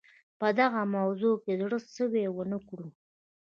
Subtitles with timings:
[0.39, 2.87] په دغه موضوع کې زړه سوی ونه کړو.